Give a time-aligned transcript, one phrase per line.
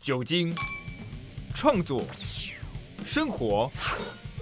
[0.00, 0.54] 酒精、
[1.52, 2.02] 创作、
[3.04, 3.70] 生活。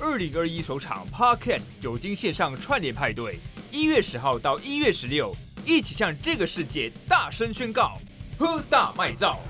[0.01, 3.41] 二零二一首场 Podcast 酒精线上串联派对，
[3.73, 5.35] 一月十号到一月十六，
[5.67, 7.99] 一起向这个世界大声宣告：
[8.39, 9.41] 喝大卖造！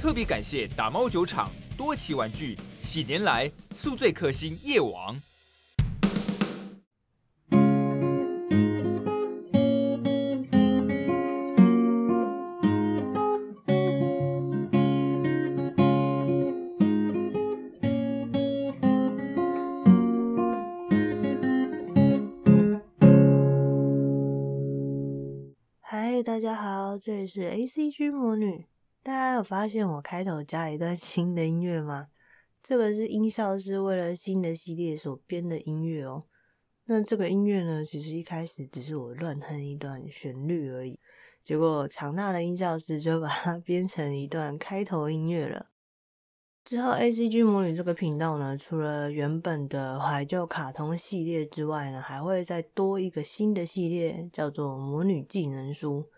[0.00, 5.16] 特别感谢打猫酒厂、多奇玩具、喜年来、宿醉克星、夜王。
[27.04, 28.68] 这里是 ACG 魔女。
[29.02, 32.06] 大家有发现我开头加一段 新的音乐吗？
[32.62, 36.22] 这个是音效师为了新的系列所编的音乐哦。
[36.84, 41.00] 那这个音乐呢，其实一开始只是我乱哼一段旋律而已，
[41.42, 45.70] 结果强大的音效师就把它 编成一段开头音乐了。
[46.64, 56.08] 之后，ACG 魔女这个频道呢，除了原本的怀旧卡通系列之外呢，还会再多一个新的系列，叫做魔女技能书。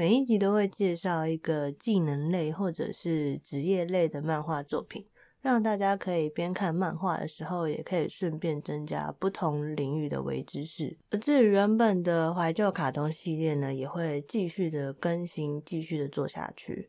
[0.00, 5.04] 每一集都会介绍一个技能类或者是职业类的漫画作品，
[5.42, 10.96] 让大家可以边看漫画的时候，也可以顺便增加不同领域的微知识。
[11.10, 16.88] 而至于原本的怀旧卡通系列呢，也会继续的更新，继续的做下去。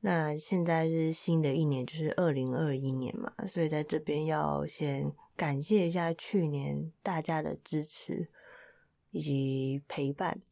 [0.00, 8.28] 那现在是新的一年，就是二零二一年嘛，所以在这边要先感谢一下去年大家的支持
[9.10, 10.42] 以及陪伴，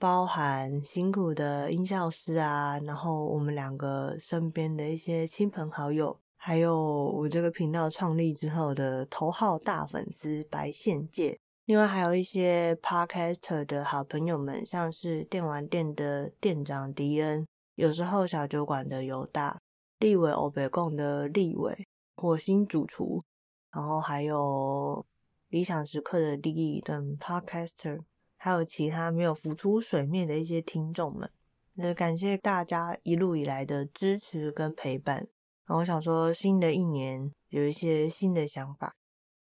[0.00, 17.46] 包含辛苦的音效师啊，然后我们两个身边的一些亲朋好友，还有我这个频道创立之后的头号大粉丝白线界，另外还有一些 Podcaster 的好朋友们，像是电玩店的店长迪恩。
[17.74, 19.60] 有时候小酒馆的犹大、
[19.98, 23.22] 立伟欧北贡的立伟、火星主厨，
[23.70, 25.04] 然后还有
[25.50, 28.00] 理想时刻的利益等 Podcaster，
[28.42, 31.30] 还有其他没有浮出水面的一些听众们，
[31.74, 35.28] 那感谢大家一路以来的支持跟陪伴。
[35.66, 38.96] 然后我想说，新的一年有一些新的想法，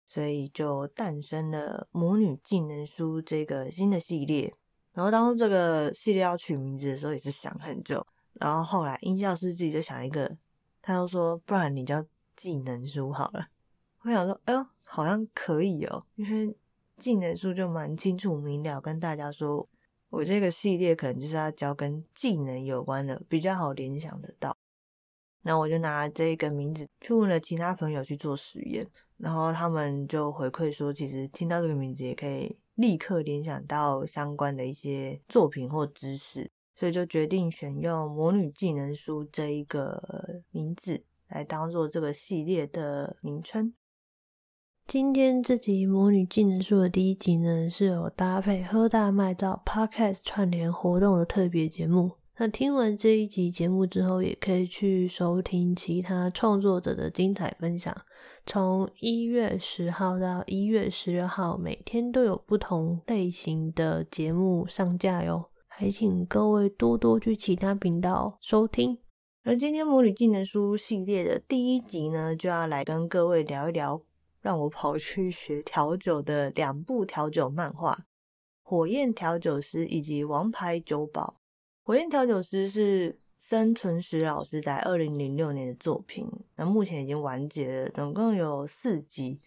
[0.05, 4.55] 所以就诞生了《魔女技能书》这个新的系列。
[4.93, 8.07] 然后当初这个系列要取名字的时候，也是想很久。
[8.35, 10.37] 然后后来音效师自己就想一个，
[10.81, 12.01] 他就说：“不然你叫
[12.33, 13.47] 技能书好了。
[14.03, 16.55] ”我想说：“哎呦，好像可以哦，因为
[16.97, 19.67] 技能书就蛮清楚明了，跟大家说
[20.09, 24.57] 我这个系列可能就是要教跟技能有关的，比较好联想得到。”
[25.43, 36.51] 那我就拿这个名字去问了其他朋友去做实验，然后他们就回馈说，其实听到这个名字也可以立刻联想到相关的一些作品或知识。
[36.77, 43.73] 所以就决定选用《魔女技能书》这一个名字来当做这个系列的名称。
[44.87, 52.11] 今天这集《魔女技能书》的第一集呢，是有搭配喝大麦造 Podcast 串联活动的特别节目。
[52.37, 57.95] 那听完这一集节目之后，也可以去收听其他创作者的精彩分享。
[58.45, 65.45] 从一月十号到一月十六号，每天都有不同类型的节目上架哟。
[65.67, 68.99] 还请各位多多去其他频道收听。
[69.43, 74.01] 而今天魔女技能书系列的第一集呢，就要来跟各位聊一聊，
[74.45, 77.93] 让我跑去学调酒的两部调酒漫画
[78.61, 81.23] 《火焰调酒师》以及《王牌酒保》。
[81.81, 89.41] 《火焰调酒师》是森纯实老师在二零零六年的作品，那目前已经完结了，总共有四集。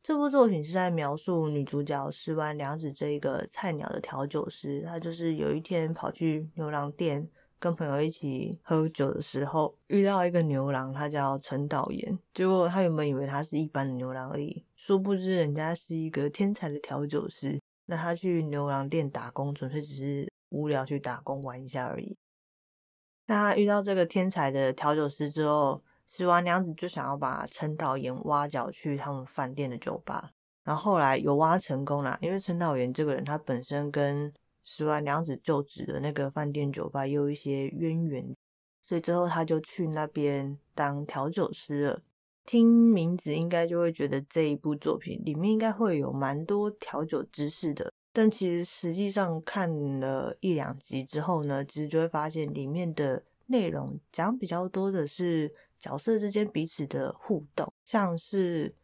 [0.00, 7.28] 这部作品是在描述女主角石丸凉子这一个菜鸟的调酒师，她就是有一天跑去牛郎店
[7.64, 12.18] 跟朋友一起喝酒的时候，遇到一个牛郎，他叫陈导演。
[12.34, 17.58] 结果他原本以为他是一般的牛郎而已，殊不知人家是一个天才的调酒师。
[17.86, 22.18] 那他去牛郎店打工，纯粹只是无聊去打工玩一下而已。
[23.28, 30.32] 那他遇到这个天才的调酒师之后，石丸娘子就想要把陈导演挖角去他们饭店的酒吧，
[30.64, 34.30] 然后后来有挖成功啦，因为陈导演这个人他本身跟
[34.64, 38.34] 石丸凉子就职的那个饭店酒吧有一些渊源，
[38.82, 42.02] 所以之后他就去那边当调酒师了。
[42.44, 55.54] 听名字应该就会觉得这一部作品里面应该会有蛮多调酒知识的，但其实实际上看了一两集之后呢，其实就会发现里面的内容讲比较多的是。
[55.76, 58.74] 角色之间彼此的互动，像是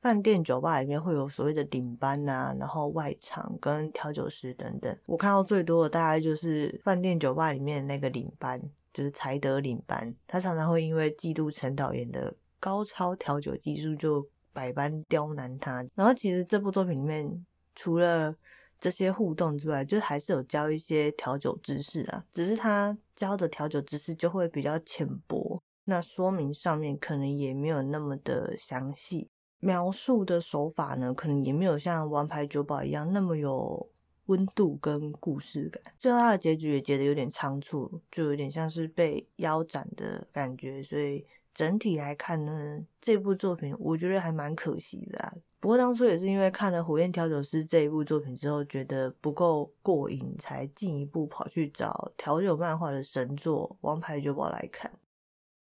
[0.00, 4.96] 饭店酒吧里面会有所谓的领班啊，然后外场跟调酒师等等。
[5.06, 8.60] 我看到最多的大概就是饭店酒吧里面那个领班，
[8.92, 15.84] 就是才德领班，他常常会因为嫉妒陈导演的高超调酒技术，就百般刁难他。
[15.94, 18.34] 然后其实这部作品里面，除了
[18.80, 29.28] 这些互动之外，就还是有教一些调酒知识啊，只是他教的调酒知识就会比较浅薄，那说明上面可能也没有那么的详细，
[29.60, 33.88] 描述的手法呢，可能也没有像《王牌酒保》一样那么有。
[34.28, 41.24] 温度跟故事感，最后他的结局也结得有点仓促，就有点像是被腰斩的感觉，所以
[41.54, 45.32] 整体来看呢，这部作品我觉得还蛮可惜的啊。
[45.58, 54.90] 不过当初也是因为看了《火焰调酒师》这一部作品之后，觉得不够过瘾，才进一步跑去找调酒漫画的神作《王牌酒保》来看。《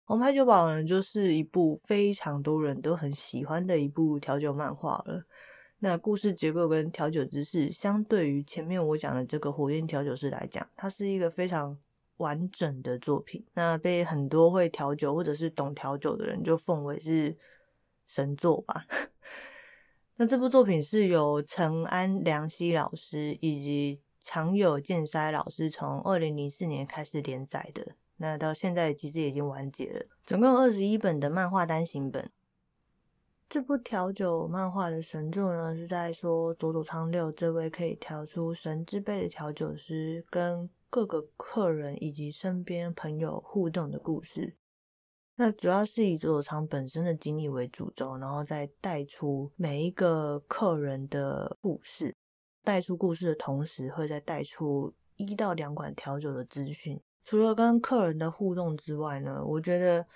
[0.07, 5.25] 王牌酒保》呢，就是一部非常多人都很喜欢的一部调酒漫画了。
[5.79, 11.77] 那故事结构跟调酒知识，相对于前面我讲的这个火焰调酒师来讲，它是一个非常
[12.17, 13.45] 完整的作品。
[13.53, 17.35] 那被很多会调酒或者是懂调酒的人就奉为是
[18.07, 18.85] 神作吧。
[20.15, 32.31] 那这部作品是由陈安良希老师以及常友健筛老师从二零零四年开始连载的，那到现在其实已经完结了，总共二十一本的漫画单行本。
[33.49, 44.57] 这部调酒漫画的神作呢，是在说佐佐苍六这位可以调出神之杯的调酒师，跟各个客人以及身边朋友互动的故事。
[45.35, 52.15] 那主要是以佐佐苍本身的经历为主轴，然后再带出每一个客人的故事。
[52.63, 56.99] 带出故事的同时，会再带出一到两款调酒的资讯。
[57.27, 60.07] 除了跟客人的互动之外呢，我觉得。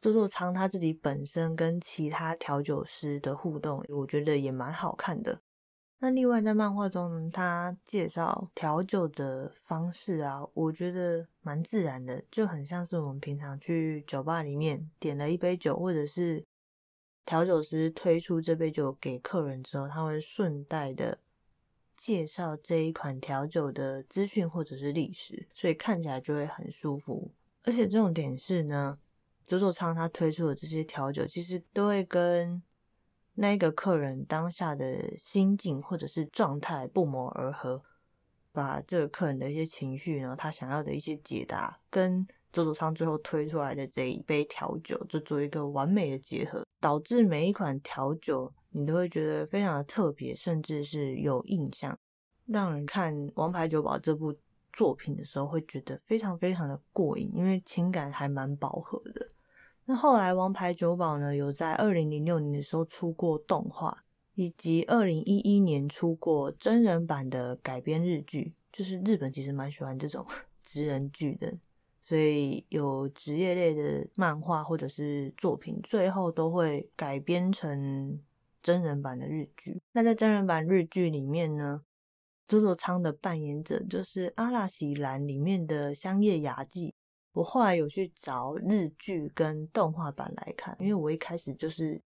[0.00, 5.40] 这座仓他自己本身跟其他调酒师的互动，我觉得也蛮好看的。
[6.00, 16.44] 那另外在漫画中，他介绍调酒的方式啊，我觉得蛮自然的，就很像是我们平常去酒吧里面点了一杯酒，或者是
[17.24, 21.16] 调酒师推出这杯酒给客人之后，他会顺带的
[21.96, 27.32] 介绍这一款调酒的资讯或者是历史，所以看起来就会很舒服。
[27.62, 28.98] 而且重点是呢。
[29.46, 32.62] 佐佐仓他推出的这些调酒，其实都会跟
[33.34, 37.82] 那个客人当下的心境或者是状态不谋而合，
[38.52, 51.96] 把这个客人的一些情绪呢，他想要的一些解答，跟佐佐仓最后推出来的这一杯调酒，就做一个完美的结合，导致每一款调酒你都会觉得非常的特别，甚至是有印象，
[52.46, 54.34] 让人看《王牌酒保》这部
[54.72, 59.30] 作品的时候会觉得非常非常的过瘾，因为情感还蛮饱和的。
[59.84, 64.04] 那后来，《王牌酒保》呢，有在二零零六年的时候出过动画，
[64.34, 68.54] 以及二零一一年出过真人版的改编日剧。
[68.72, 70.26] 就是日本其实蛮喜欢这种
[70.64, 71.56] 职人剧的，
[72.02, 78.18] 所以有职业类的漫画或者是作品，最后都会改编成
[78.64, 79.82] 真人版的日剧。
[79.92, 81.82] 那在真人版日剧里面呢，
[82.48, 86.94] 佐佐仓的扮演者就是《阿拉喜兰》里面的香叶雅纪。
[87.34, 92.00] 我后来有去找日剧跟动画版来看，因为我一开始就是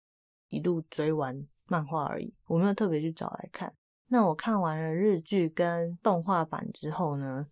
[0.50, 3.74] 一路追完漫画而已，我没有特别去找来看。
[4.08, 7.48] 那我看完了日剧跟动画版之后呢，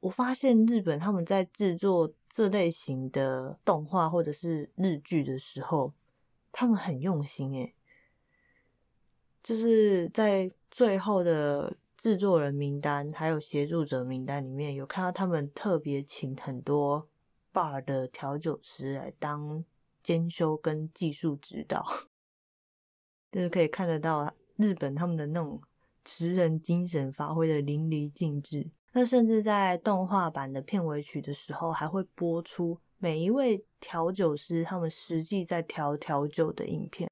[0.00, 5.94] 我发现日本他们在制作这类型的动画或者是日剧的时候，
[6.52, 7.74] 他们很用心诶，
[9.46, 11.76] 就是在最后的。
[11.96, 17.08] 制作人名单还有协助者名单里面有看到他们特别请很多
[17.52, 19.64] bar 的调酒师来当
[20.04, 21.84] 监修跟技术指导，
[23.32, 25.60] 就是可以看得到日本他们的那种
[26.04, 28.70] 职人精神发挥的淋漓尽致。
[28.92, 37.10] 那甚至在动画版的片尾曲的时候，还会播出每一位调酒师他们实际在调调酒的影片。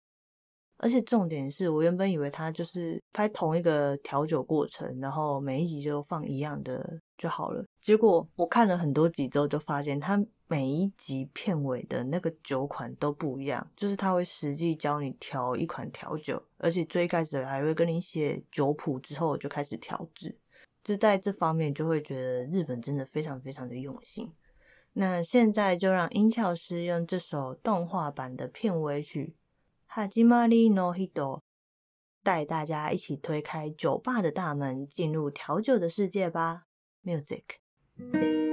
[0.84, 7.64] 而且重点是我原本以为他就是拍同一个调酒过程，然后每一集就放一样的就好了。
[7.80, 20.38] 结果我看了很多集之后，就发现他每一集片尾的那个酒款都不一样，就是他会实际教你调一款调酒，而且最开始还会跟你写酒谱，之后就开始调制。
[20.82, 24.30] 就在这方面，就会觉得日本真的非常非常的用心。
[24.92, 29.34] 那现在就让音效师用这首动画版的片尾曲。
[29.96, 31.44] 哈基玛利诺希多
[32.24, 36.64] 带大家一起推开酒吧的大门，进入调酒的世界吧。
[37.04, 38.43] Music。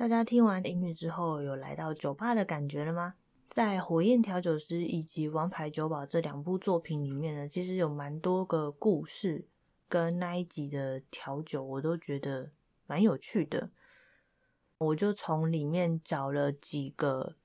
[0.00, 3.16] 大家听完音乐之后，有来到酒吧的感觉了吗？
[3.50, 9.46] 在《火焰调酒师》以及《王牌酒保》这两部作品里面呢，其实有蛮多个故事
[9.90, 12.50] 跟那一集的调酒，我都觉得
[12.86, 13.68] 蛮有趣的。
[14.78, 17.36] 我就从里面找了几个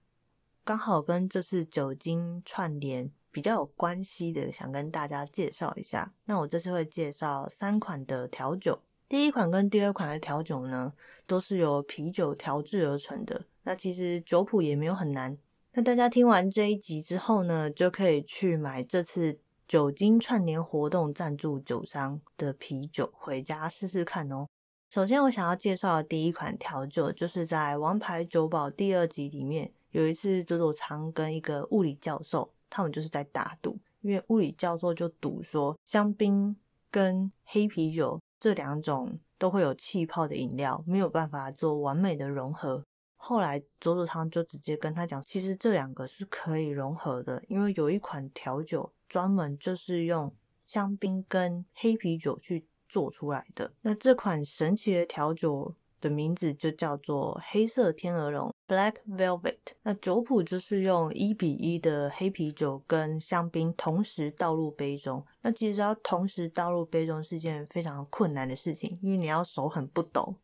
[0.64, 6.14] 刚好跟这次酒精串联比较有关系的，想跟大家介绍一下。
[6.24, 8.80] 那我这次会介绍三款的调酒，
[9.16, 10.92] 第一款跟第二款的调酒呢，
[11.26, 13.46] 都是由啤酒调制而成的。
[13.64, 15.38] 那其实酒谱也没有很难。
[15.72, 24.50] 那大家听完这一集之后呢，就可以去买这次酒精串联活动赞助酒商的啤酒回家试试看哦。
[24.90, 36.58] 首先，我想要介绍的第一款调酒，就是在《王牌酒保》第二集里面，有一次佐佐仓跟一个物理教授，他们就是在打赌，因为物理教授就赌说香槟
[36.92, 42.86] 跟黑啤酒这两种都会有气泡的饮料，没有办法做完美的融合。
[43.16, 50.32] 后来佐佐仓就直接跟他讲，其实这两个是可以融合的，因为有一款调酒专门就是用
[50.68, 53.74] 香槟跟黑啤酒去做出来的。
[53.82, 55.74] 那这款神奇的调酒
[56.06, 59.58] 的名字就叫做黑色天鹅绒 （Black Velvet）。
[59.82, 65.26] 那酒谱就是用一比一的黑啤酒跟香槟同时倒入杯中。
[65.42, 70.36] 那其实要同时倒入杯中是件非常困难的事情，因为你要手很不抖。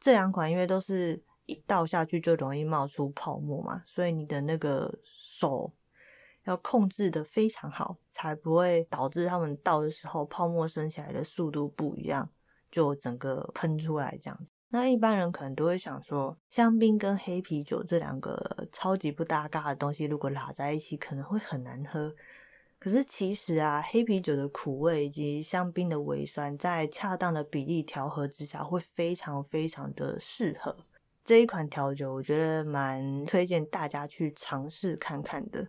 [0.00, 1.22] 这两款因为都是。
[1.46, 5.72] 一倒下去就容易冒出泡沫嘛，所以你的那个手
[6.44, 12.30] 要控制的非常好，才不会导致他们倒的时候泡沫升起来的速度不一样，
[12.70, 14.46] 就整个喷出来这样。
[14.74, 22.14] 那一般人可能都会想说，香槟跟黑啤酒这两个超级不搭嘎的东西，如果拉在一起可能会很难喝。
[22.78, 30.74] 可是其实啊，黑啤酒的苦味以及香槟的微酸，在恰当的比例调和之下，会非常非常的适合。
[31.22, 35.68] 这一款调酒，我觉得蛮推荐大家去尝试看看的。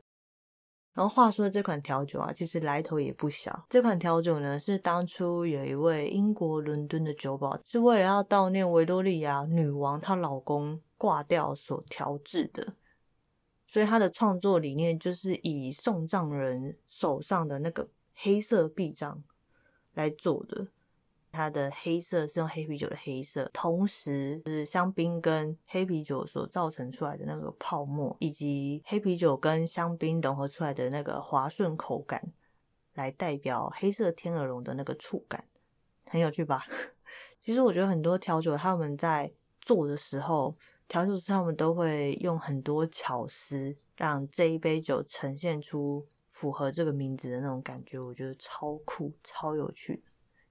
[0.93, 3.65] 然后话说这款调酒啊，其实来头也不小。
[3.69, 12.75] 这款调酒呢，是当初有一位英国伦敦的酒保，是为了要悼念维多利亚女王她老公挂掉所调制的。
[13.65, 19.23] 所以他的创作理念就是以送葬人手上的那个黑色臂章
[19.95, 20.67] 来做的。
[21.33, 32.31] 它的黑色是用黑啤酒的黑色，同时是香槟跟黑啤酒所造成出来的那个泡沫，以及黑啤酒跟香槟融合出来的那个滑顺口感，
[32.93, 35.45] 来代表黑色天鹅绒的那个触感，
[36.05, 36.63] 很有趣吧？
[37.41, 40.55] 其实我觉得很多调酒他们在做的时候，
[40.87, 50.03] 调酒师他们都会用很多巧思，让这一杯酒呈现出符合这个名字的那种感觉，我觉得超酷、超有趣。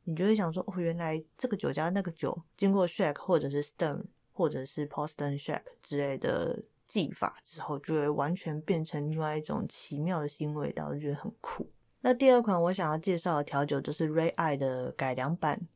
[0.04, 11.71] 你就会想说，哦，原来这个酒加那个酒，经过 shake 或者是 stir 或者是 post and shake 之类的技法之后，就会完全变成另外一种奇妙的新味道，就觉得很酷。
[12.00, 15.68] 那第二款我想要介绍的调酒就是 Red Eye 的改良版，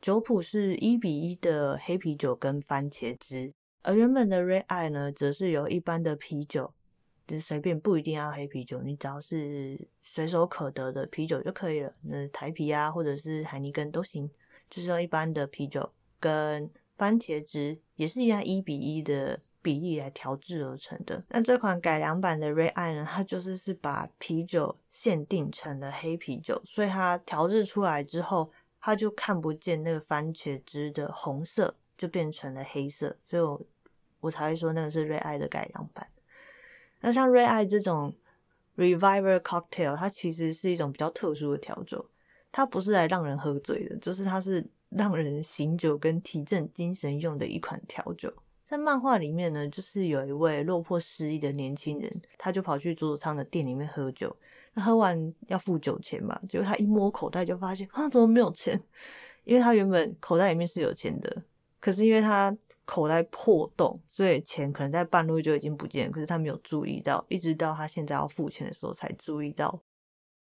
[0.00, 6.72] 酒谱是一比一的黑啤酒跟番茄汁，而原本的 Red Eye 呢，则是由一般的啤酒。
[7.32, 11.92] 就随便，不一定要黑啤酒，你只要是随手可得的啤酒就可以了。
[12.02, 14.30] 那台啤啊，或者是海尼根都行。
[14.70, 21.22] 就是用一般的啤酒跟番茄汁，也是一样一比一的比例来调制而成的。
[21.28, 33.18] 那这款改良版的 Red Eye 呢，它就是是把啤酒限定成了黑啤酒，所以它调制出来之后，它就看不见那个番茄汁的红色，就变成了黑色。
[33.28, 33.60] 所以我
[34.20, 36.08] 我才会说那个是 Red Eye 的改良版。
[37.02, 38.14] 那像 Red Eye 这种
[38.76, 42.08] Reviver Cocktail，它其实是一种比较特殊的调酒，
[42.50, 48.32] 它不是来让人喝醉的，就是它是让人醒酒跟提振精神用的一款调酒。
[48.66, 54.34] 在漫画里面呢，就是有一位落魄失意的年轻人，他就跑去佐佐仓的店里面喝酒，
[54.72, 58.82] 那喝完要付酒钱嘛，结果他一摸口袋就发现啊，怎么没有钱？
[59.44, 61.42] 因为他原本口袋里面是有钱的，
[61.80, 66.10] 可是因为他口袋破洞，所以钱可能在半路就已经不见。
[66.10, 69.82] 可是他没有注意到，一直到他现在要付钱的时候才注意到。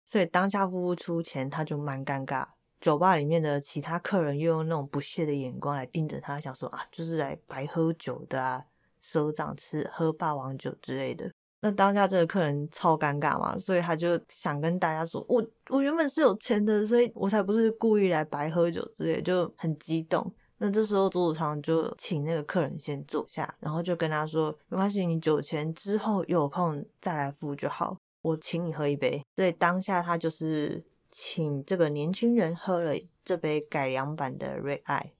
[0.06, 2.46] 所以当下付不出钱，他就蛮尴尬。
[2.82, 8.63] 酒吧里面的其他客人又用那种不屑的眼光来盯着他，想说啊，就是来白喝酒的啊，
[9.01, 11.32] 赊账吃喝霸王酒之类的。
[11.62, 20.32] 那当下这个客人超尴尬嘛，所以他就想跟大家说，我我原本是有钱的，所以我才不是故意来白喝酒之类，就很激动。
[20.58, 30.82] 那这时候佐佐仓就请那个客人先坐下，然后就跟他说：“没关系，你酒钱之后有空再来付就好，我请你喝一杯。”所以当下他就是
[31.12, 32.94] 请这个年轻人喝了
[33.26, 35.12] 这杯改良版的 Red Eye。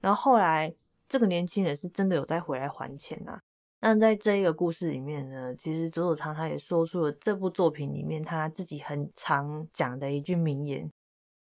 [0.00, 0.74] 然后后来
[1.06, 3.38] 这个年轻人是真的有再回来还钱啊。
[3.82, 10.90] 那在这一个故事里面呢，其实佐佐长他也说出了这部作品里面他自己很常讲的一句名言，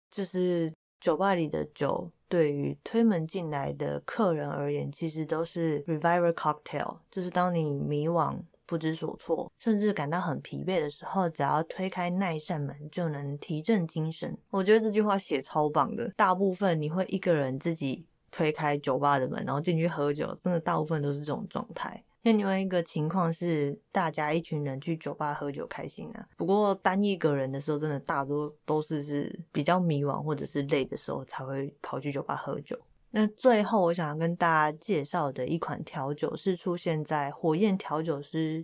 [0.10, 14.38] 就是酒吧里的酒对于推门进来的客人而言，其实都是 Reviver Cocktail，就是当你迷惘、不知所措，甚至感到很疲惫的时候，只要推开那一扇门，就能提振精神。
[14.50, 16.10] 我觉得这句话写超棒的。
[16.16, 22.02] 大部分你会一个人自己推开酒吧的门，然后进去喝酒，真的大部分都是这种状态。
[22.24, 26.28] 那另外一个情况是，大家一群人去酒吧喝酒开心啊。
[26.38, 32.80] 不过单一个人的时候，真的大多都是是比较迷惘或者是累的时候才会跑去酒吧喝酒。
[33.10, 38.63] 那最后我想要跟大家介绍的一款调酒是出现在《火焰调酒师》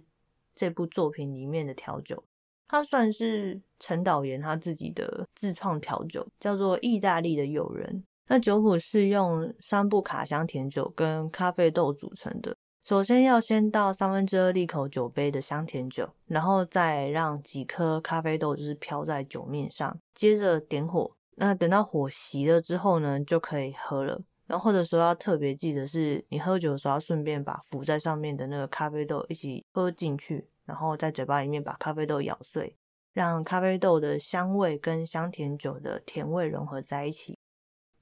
[0.56, 2.24] 这部作品里面的调酒，
[2.68, 8.04] 它算是陈导演他自己的自创调酒，叫做意大利的友人。
[8.28, 12.56] 那酒谱是用三部卡香甜酒跟咖啡豆组成的。
[12.88, 21.12] 首先要先倒三分之二利口酒杯的香甜酒，然后再让几颗咖啡豆就是飘在酒面上，接着点火。
[21.36, 24.22] 那等到火熄了之后呢，就可以喝了。
[24.46, 32.78] 然后或者说要特别记得是，你喝酒的时候要顺便把浮在上面的那个咖啡豆一起喝进去，然后在嘴巴里面把咖啡豆咬碎，
[33.12, 37.38] 让咖啡豆的香味跟香甜酒的甜味融合在一起。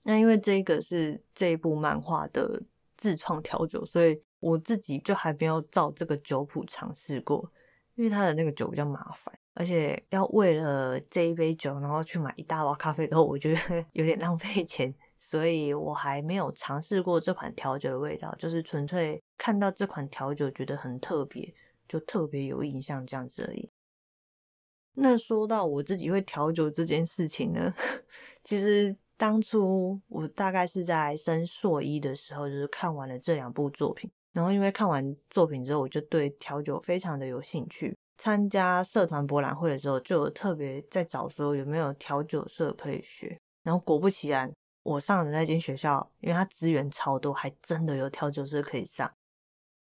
[0.03, 2.61] 那因为这个是这一部漫画的
[2.95, 4.21] 自创调酒，所以。
[4.39, 7.49] 我自己就还没有照这个酒谱尝试过，
[7.95, 21.53] 因为他的那个酒比较麻烦，而且要为了这一杯酒，然后去买一大包咖啡豆，我觉得 有点浪费钱，所以我还没有尝试过这款调酒的味道，就是纯粹看到这款调酒觉得很特别，
[21.87, 23.71] 就特别有印象这样子而已。
[24.97, 27.73] 那说到我自己会调酒这件事情呢，
[28.43, 34.11] 其实当初我大概是在升硕一的时候，就是看完了这两部作品。
[34.35, 37.95] 然后因为看完作品之后，我就对调酒非常的有兴趣。
[38.17, 43.39] 参加社团博览会的时候，就有特别在找说有没有调酒社可以学。
[43.63, 49.09] 然后果不其然，我上的那间学校，因为它资源超多，还真的有调酒社可以上。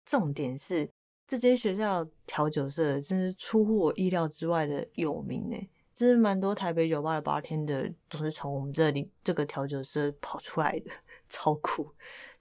[0.07, 0.89] 重点是
[1.29, 5.69] 这间学校调酒社真是出乎我意料之外的有名诶。
[5.95, 10.91] 就是蛮多台北酒吧的 bartender 都是从我们这里这个调酒社跑出来的，
[11.31, 11.91] 超酷！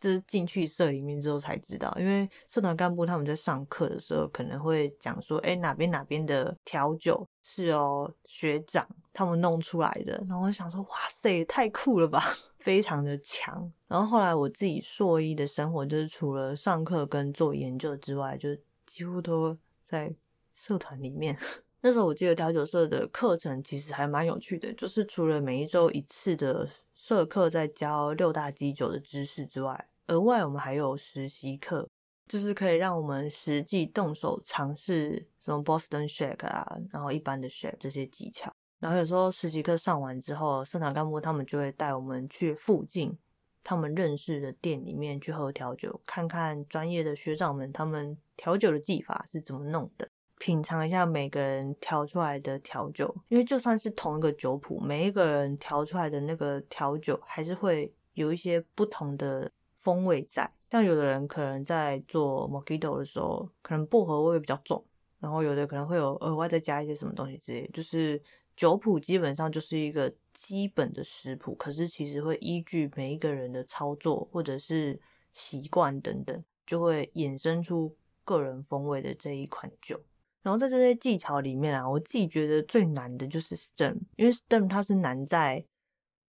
[0.02, 12.24] 就是进去社里面之后才知道，因为社团干部他们在上课的时候可能会讲说，哎，哪边哪边的调酒是哦学长他们弄出来的，然后我想说，哇塞，太酷了吧，
[12.60, 13.72] 非常的强。
[13.88, 18.50] 然后后来我自己硕一的生活，就是除了上课跟做研究之外，就
[18.86, 20.16] 几乎都在
[20.56, 21.38] 社团里面。
[21.82, 31.88] 那时候我记得调酒社的课程其实还蛮有趣的，就是除了每一周一次的社课在教六大基酒的知识之外，额外我们还有实习课，
[32.28, 38.52] 就是可以让我们实际动手尝试什么 Boston Shake 啊，然后一般的 Shake 这些技巧。
[38.80, 43.18] 然后有时候实习课上完之后，社长干部他们就会带我们去附近
[43.64, 50.10] 他们认识的店里面去喝调酒，看看专业的学长们他们调酒的技法是怎么弄的。
[50.40, 60.52] 品尝一下每个人调出来的调酒，因为就算是同一个酒谱，每一个人调出来的那个调酒还是会有一些不同的风味在。
[60.72, 64.84] 像有的人可能在做 Mojito 的时候，可能薄荷味比较重，
[65.20, 67.70] 然后有的可能会有额外再加一些什么东西之类。
[67.74, 68.22] 就是
[68.56, 75.02] 酒谱基本上就是一个基本的食谱，可是其实会依据每一个人的操作或者是
[75.34, 80.00] 习惯等等，就会衍生出个人风味的这一款酒。
[80.42, 85.66] 然后在这些技巧里面啊，我自己觉得最难的就是 stem，因为 stem 它是难在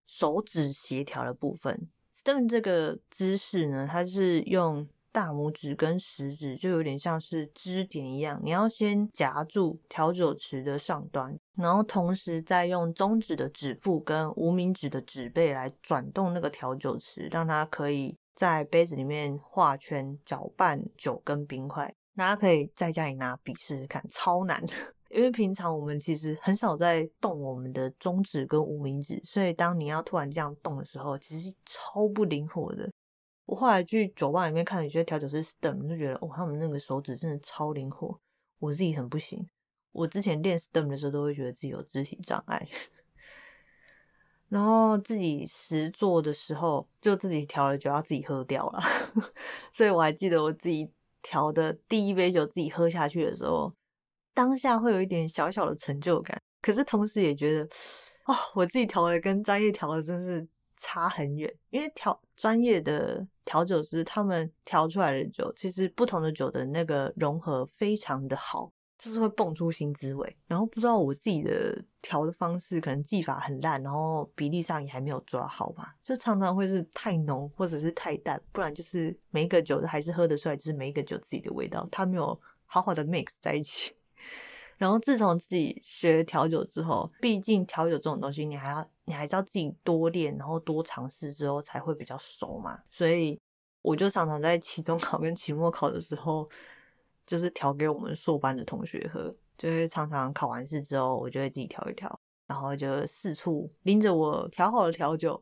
[0.07, 1.89] 手指协调的部分。
[2.15, 21.95] stem 这个姿势呢，它是用大拇指跟食指，就有点像是支点一样，你要先夹住调酒池的上端，然后同时再用中指的指腹跟无名指的指背来转动那个调酒池，让它可以在杯子里面画圈，搅拌酒跟冰块。
[22.17, 24.63] 大家可以在家里拿笔试试看，超难。
[25.11, 32.89] 因为平常我们其实很少在动我们的中指跟无名指，所以当你要突然这样动的时候，其实超不灵活的。
[33.47, 38.21] 我后来去酒吧里面看有些调酒师 stem，就觉得哦，他们那个手指真的超灵活，
[38.61, 39.45] 我自己很不行。
[39.91, 42.69] 我之前练 stem 的时候，都会觉得自己有肢体障碍，
[44.49, 48.81] 然后自己实做的时候，就自己调了酒要自己喝掉了，
[49.73, 50.93] 所以我还记得我自己。
[51.23, 53.73] 调的第一杯酒自己喝下去的时候，
[54.35, 57.65] 当下会有一点小小的成就感，可是同时也觉得，
[58.27, 61.53] 哦，我自己调的跟专业调的真是差很远。
[61.71, 70.37] 因为调专业的调酒师他们调出来的酒，其实不同的酒的那个融合非常的好，就是会蹦出新滋味。
[70.47, 83.95] 然后不知道我自己的调的方式，可能技法很烂，然后比例上也还没有抓好吧，就常常会是太浓或者是太淡，不然就是每一个酒都还是喝得出来，就是每一个酒自己的味道，它没有好好的 mix 在一起。
[84.77, 92.79] 然后自从自己学调酒之后，毕竟调酒这种东西，你还要你还是要自己多练，然后多尝试之后才会比较熟嘛。
[92.91, 93.39] 所以
[93.83, 96.49] 我就常常在期中考跟期末考的时候，
[97.31, 99.33] 就是调给我们硕班的同学喝。
[99.57, 105.41] 就是常常考完试之后，我就会自己调一调，然后就四处拎着我调好的调酒，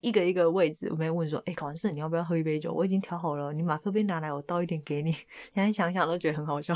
[0.00, 2.72] 一个一个位置，我没问说，哎，考完试你要不要喝一杯酒？
[2.72, 5.12] 我已经调好了，你马克杯拿来，我倒一点给你。
[5.54, 6.74] 现在想想都觉得很好笑。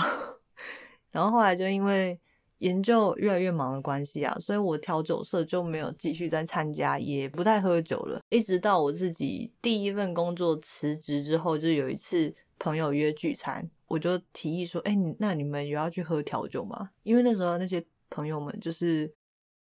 [1.11, 2.21] 然后后来就因为
[2.59, 8.21] 研究越来越忙的关系啊，所以我调酒社就没有继续再参加，也不太喝酒了。
[8.29, 19.13] 一直到我自己第一份工作辞职之后，就有一次朋友约聚餐，我就提议说：“哎，那你们有要去喝调酒吗？”因为那时候那些朋友们就是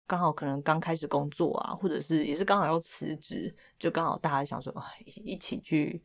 [0.05, 4.73] 刚好可能刚开始工作啊，或者是也是刚好要辞职，就刚好大家想说，
[5.23, 6.01] 一起去。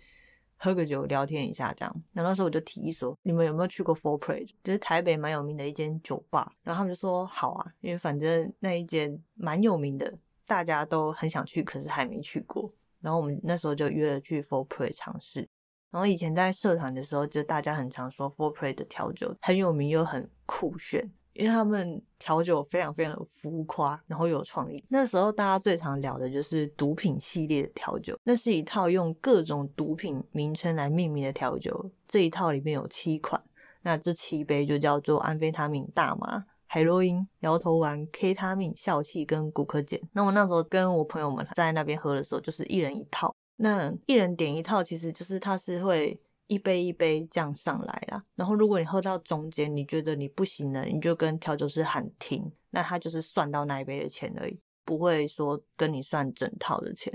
[0.60, 4.44] 喝个酒聊天一下这样，然后那时候我就提议说，你们有没有去过 Four Pray？
[4.64, 6.52] 就是台北蛮有名的一间酒吧。
[6.64, 12.74] 然后他们就说好啊，因为反正那一间蛮有名的，大家都很想去，可是还没去过。
[13.00, 15.48] 然后我们那时候就约了去 Four Pray 尝试。
[15.90, 21.10] 然后以前在社团的时候，就大家很常说 Four Play 的调酒很有名又很酷炫。
[21.34, 24.84] 因为他们调酒非常非常的浮夸，然后又有创意。
[24.88, 31.92] 那时候大家最常聊的就是毒品系列的调酒，那是一套用各种毒品名称来命名的调酒。
[32.08, 33.40] 这一套里面有七款，
[33.82, 40.00] 那这七杯就叫做安非他命、大麻、海洛因、摇头丸、K 他命、笑气跟骨科碱。
[40.14, 43.32] 那我那时候跟我朋友们在那边喝的时候，就是一人一套。
[43.58, 46.20] 那一人点一套，其实就是它是会。
[46.50, 57.12] 一杯一杯这样上来啦，然后如果你喝到中间，你觉得你不行了，你就跟调酒师喊停，那他就是算到那一杯的钱而已，不会说跟你算整套的钱。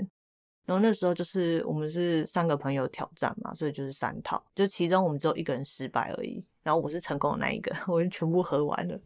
[0.64, 8.96] 然后那时候就是我们是三个朋友挑战嘛，所以就是三套，就其中我们只有一个人失败而已，然后我是成功的那一个， 我就全部喝完了。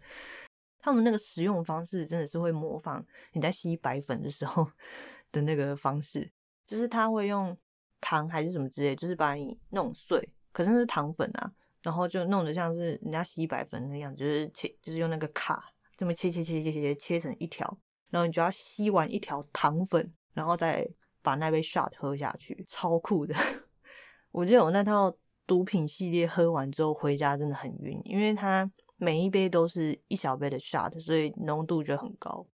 [0.79, 4.71] 他们那个使用方式真的是会模仿你在吸白粉的时候
[5.33, 6.31] 的那个方式，
[6.69, 7.59] 就是他会用。
[8.01, 11.53] 糖还是什么之类，就是把你弄碎，可是那是糖粉啊，
[11.83, 17.77] 然后就弄得像是人家吸白粉那样，就是切，就是用那个卡这么切切切切切切切成一条，
[18.11, 20.89] 然后你就要吸完一条糖粉，然后再
[21.23, 23.35] 把那杯 shot 喝下去，超酷的。
[24.31, 25.13] 我记得我那套
[25.45, 32.47] 毒品系列喝完之后回家真的很晕，因为它每一杯都是一小杯的 shot，所以浓度就很高。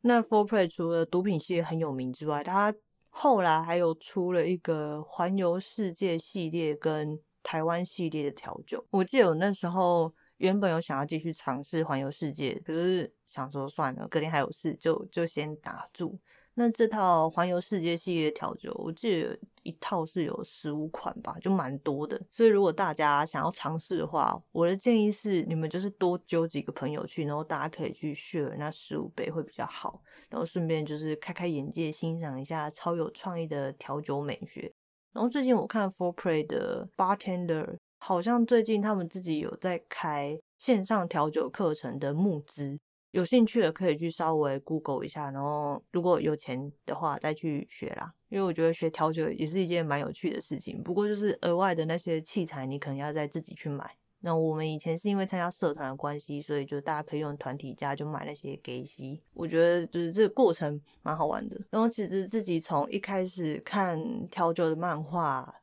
[0.00, 2.74] 那 Four Play 除了毒品系列很有名之外，它
[3.08, 16.18] 后来还有出了一个环游世界系列跟台湾系列的调酒，我记得我那时候原本有想要继续尝试环游世界，可是想说算了，隔天还有事，就就先打住。
[16.54, 22.20] 那这套环游世界系列调酒，我记得一套是有十五款吧，就蛮多的。
[22.32, 34.72] 所以如果大家想要尝试的话，我的建议是你们就是多揪几个朋友去，然后大家可以去 share 那十五杯会比较好，然后顺便就是开开眼界，欣赏一下超有创意的调酒美学。
[35.12, 42.78] 然后最近我看 Four Play 的 Bartender 好像最近他们自己有在开线上调酒课程的募资。
[43.12, 48.12] 有兴趣的可以去稍微 Google 一下，然后如果有钱的话再去学啦。
[48.28, 50.82] 因为我觉得学调酒也是一件蛮有趣的事情。
[50.82, 53.96] 不过就是额外的那些器材，你可能要再自己去买。
[54.20, 59.22] 那我们以前是因为参加社团的关系，所以就大家可以用团体价就买那些给息。
[59.34, 61.56] 我觉得就是这个过程蛮好玩的。
[61.70, 65.54] 然后其实自己从一开始看调酒的漫画。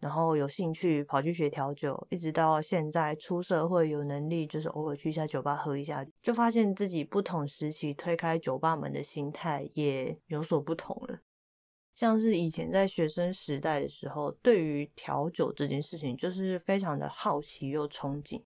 [0.00, 11.18] 然后有兴趣跑去学调酒，一直到现在出社会有能力，就是偶尔去一下酒吧喝一下，就发现自己不同时期推开酒吧门的心态也有所不同了。
[11.98, 18.40] 像是以前在学生时代的时候，对于调酒这件事情就是非常的好奇又憧憬，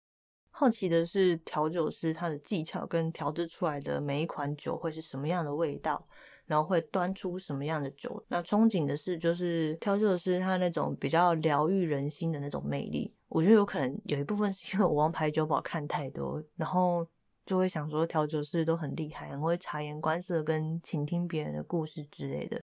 [0.51, 6.09] 好奇的是调酒师他的技巧跟调制出来的每一款酒会是什么样的味道。
[6.47, 8.23] 然后会端出什么样的酒？
[8.29, 13.15] 那憧憬的是，就是调酒师他那种比较疗愈人心的那种魅力。
[13.29, 17.07] 我觉得有可能有一部分是因为我王牌酒保看太多，然后
[17.45, 22.62] 就会想说调酒师都很厉害，很会察言观色跟倾听别人的故事之类的。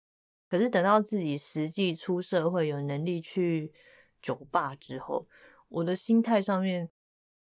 [0.54, 3.74] 可是等到自己实际出社会，有能力去
[4.22, 5.28] 酒吧之后，
[5.68, 6.88] 我的心态上面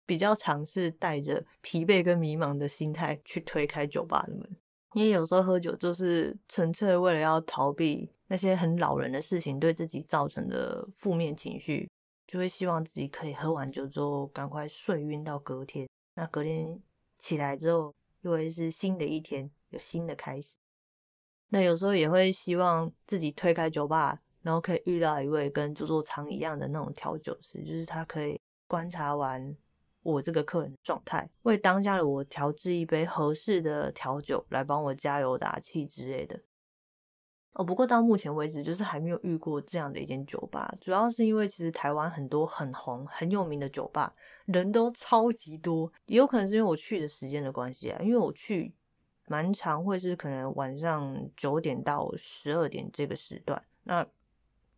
[0.03, 4.57] 比较尝试带着疲惫跟迷茫的心态去推开酒吧的门。
[4.95, 11.87] 因为有时候喝酒就是纯粹为了要逃避那些很恼人的事情对自己造成的负面情绪，
[12.25, 15.87] 就会希望自己可以喝完酒之后赶快睡晕到隔天。
[16.15, 16.81] 那隔天
[17.19, 20.57] 起来之后，又会是新的一天，有新的开始。
[21.49, 29.55] 那有时候也会希望自己推开酒吧，然后可以遇到一位跟做做仓一样的那种调酒师，就是他可以观察完
[30.03, 36.41] 我这个客人的状态，为当下的我调制一杯合适的调酒，来帮我加油打气之类的。
[37.53, 44.13] 哦，不过到目前为止，就是还没有遇过这样的一间酒吧，主要是因为其实台湾很多很红很有名的酒吧，
[44.45, 48.75] 人都超级多，也有可能是因为我去的时间的关系啊，因为我去。
[49.27, 54.07] 蛮常会是可能晚上九点到十二点这个时段，那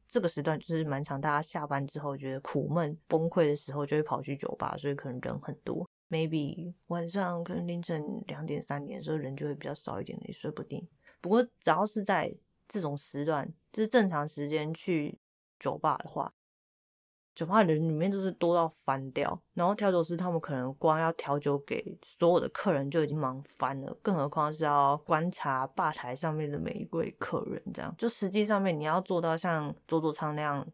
[0.09, 5.87] 这个时段就是蛮常，大家下班之后觉得苦闷崩溃的时候，就会跑去酒吧，所以可能人很多。
[6.09, 10.87] Maybe 晚上可能凌晨两点三点的时候人就会比较少一点，也说不定。
[11.21, 12.33] 不过只要是在
[12.67, 15.19] 这种时段，就是正常时间去
[15.59, 16.33] 酒吧的话。
[17.35, 30.67] 酒吧人里面就是多到翻掉，然后调酒师他们可能光要调酒给所有的客人就已经忙翻了，更何况是要观察吧台上面的每一位客人，这样就实际上面你要做到像驻驻仓那样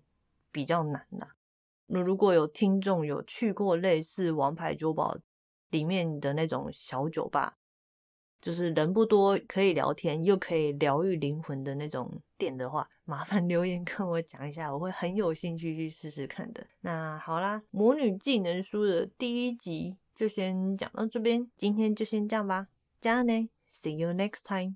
[0.51, 1.27] 比较难呐。
[1.87, 5.15] 那如果有听众有去过类似王牌酒保
[5.69, 7.57] 里面的那种小酒吧，
[8.41, 16.65] 就是人不多，可以聊天又可以疗愈灵魂的那种店的话，麻烦留言跟我讲一下，我会很有兴趣去试试看的。
[16.81, 22.67] 那好啦，魔女技能书的第一集就先讲到这边，今天就先这样吧，
[23.01, 23.49] 加呢
[23.81, 24.75] ，See you next time。